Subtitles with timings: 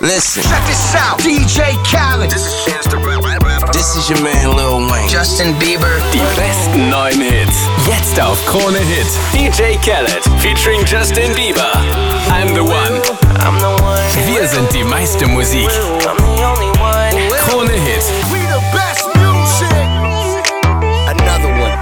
[0.00, 0.42] Listen.
[0.42, 1.18] Check this out.
[1.20, 2.30] DJ Khaled.
[2.30, 3.72] This is Chance the Rap.
[3.72, 5.08] This is your man Lil Wayne.
[5.08, 5.88] Justin Bieber.
[6.12, 7.56] Die besten neuen Hits.
[7.86, 9.06] Jetzt auf Krone Hit.
[9.32, 11.72] DJ Khaled featuring Justin Bieber.
[12.28, 13.00] I'm the one.
[13.40, 13.96] I'm the one.
[14.26, 15.68] Wir sind die meiste Musik.
[16.04, 17.16] I'm the only one.
[17.48, 18.04] Krone Hit.
[18.30, 19.86] We the best music.
[21.08, 21.78] Another one.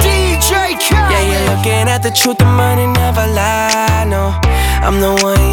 [0.00, 1.10] DJ Khaled.
[1.12, 4.04] Yeah, you're looking at the truth, the money never lie.
[4.06, 4.32] No,
[4.82, 5.47] I'm the one, yeah.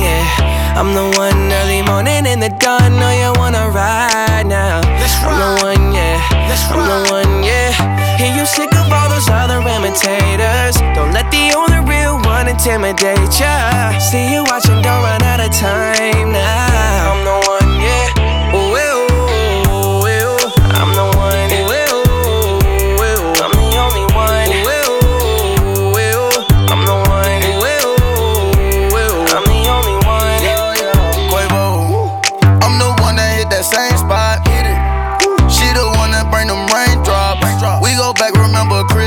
[0.75, 2.99] I'm the one early morning in the dawn.
[2.99, 4.81] Know you wanna ride now.
[4.99, 6.19] Let's I'm the one, yeah.
[6.49, 7.71] Let's I'm the one, yeah.
[8.17, 10.75] Hear you sick of all those other imitators.
[10.93, 13.97] Don't let the only real one intimidate ya.
[13.99, 16.64] See you watching, don't run out of time now.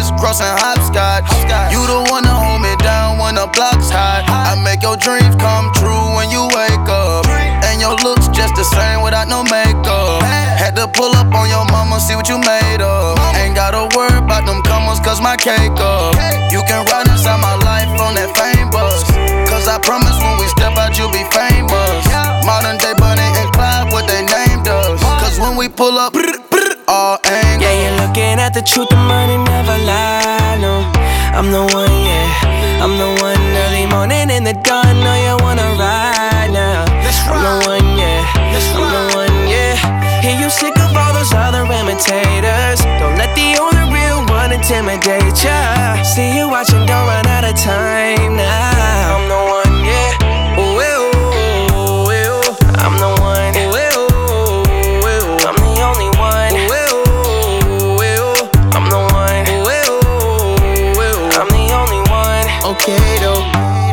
[0.08, 1.28] Chris crossing hopscotch.
[1.72, 4.24] You the one that hold me down when the block's hot.
[4.28, 7.28] I make your dreams come true when you wake up.
[7.68, 10.22] And your looks just the same without no makeup.
[10.24, 13.18] Had to pull up on your mama, see what you made of.
[13.36, 16.16] Ain't gotta worry about them commas, cause my cake up.
[16.48, 19.04] You can ride inside my life on that fame bus.
[19.48, 22.02] Cause I promise when we step out, you'll be famous.
[22.48, 25.00] Modern day Bonnie and Clyde, what they named us.
[25.20, 26.14] Cause when we pull up,
[26.88, 27.62] all angles.
[27.62, 30.56] Yeah, you're looking at the truth, the money never lie.
[30.58, 30.82] No,
[31.36, 32.82] I'm the one, yeah.
[32.82, 34.96] I'm the one early morning in the dawn.
[35.04, 36.88] Know you wanna ride now.
[37.04, 38.24] Let's I'm the one, yeah.
[38.48, 39.76] I'm the one, yeah.
[40.24, 42.80] Hear you sick of all those other imitators.
[42.98, 46.02] Don't let the only real one intimidate ya.
[46.02, 48.77] See you watching, don't run out of time now.
[62.64, 63.42] Okay though.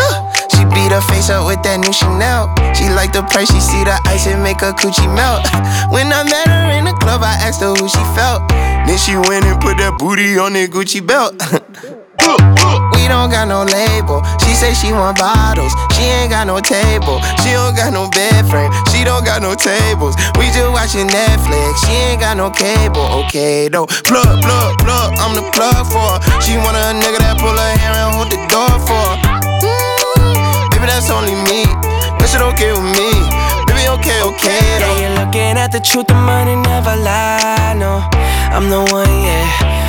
[0.02, 2.50] Uh, she beat her face up with that new Chanel.
[2.74, 5.46] She like the price, she see the ice and make her coochie melt.
[5.94, 8.48] When I met her in the club, I asked her who she felt.
[8.50, 11.36] Then she went and put that booty on that Gucci belt.
[12.25, 14.25] We don't got no label.
[14.41, 15.74] She say she want bottles.
[15.94, 17.22] She ain't got no table.
[17.46, 18.72] She don't got no bed frame.
[18.90, 20.16] She don't got no tables.
[20.41, 21.85] We just watching Netflix.
[21.85, 23.06] She ain't got no cable.
[23.25, 23.85] Okay though.
[24.09, 25.14] Plug, plug, plug.
[25.22, 26.41] I'm the plug for her.
[26.41, 29.18] She want a nigga that pull her hair and hold the door for her.
[29.62, 31.69] Mm, baby, that's only me.
[32.18, 33.12] That shit okay with me.
[33.69, 34.97] Baby, okay, okay Yeah, though.
[34.97, 37.74] you're looking at the truth, the money never lie.
[37.78, 38.02] No,
[38.50, 39.46] I'm the one, yeah.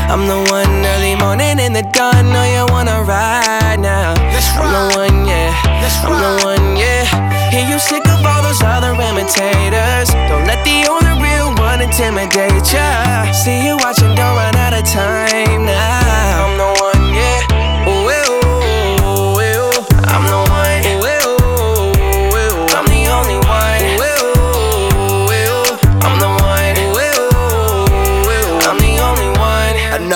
[0.06, 2.32] I'm the one early morning in the dawn.
[2.32, 4.14] Know you wanna ride now.
[4.32, 5.50] Let's I'm the one, yeah.
[5.82, 7.50] Let's I'm the one, yeah.
[7.50, 10.08] Hear you sick of all those other imitators.
[10.30, 13.05] Don't let the only real one intimidate ya.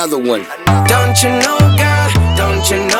[0.00, 0.46] Another one.
[0.86, 2.34] Don't you know, girl?
[2.34, 2.99] Don't you know